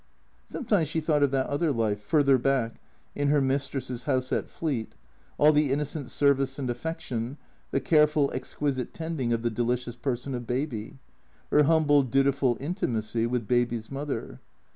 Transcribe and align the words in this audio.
)Sometimes 0.51 0.87
she 0.87 0.99
thought 0.99 1.21
of 1.21 1.29
that 1.29 1.45
other 1.45 1.71
life, 1.71 2.01
further 2.01 2.39
back, 2.39 2.81
in 3.13 3.27
her 3.27 3.39
mistress's 3.39 4.05
house 4.05 4.31
at 4.31 4.49
Fleet, 4.49 4.95
all 5.37 5.51
the 5.53 5.71
innocent 5.71 6.09
service 6.09 6.57
and 6.57 6.67
affection, 6.71 7.37
the 7.69 7.79
careful, 7.79 8.31
exquisite 8.33 8.95
tending 8.95 9.31
of 9.31 9.43
the 9.43 9.51
delicious 9.51 9.95
person 9.95 10.33
of 10.33 10.47
Baby, 10.47 10.97
her 11.51 11.65
humble, 11.65 12.01
dutiful 12.01 12.57
intimacy 12.59 13.27
with 13.27 13.47
Baby's 13.47 13.91
mother. 13.91 14.39